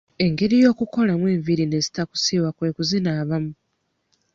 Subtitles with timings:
[0.25, 3.51] Engeri y'okukolamu enviiri ne zitakusiiwa kwe kuzinaabamu.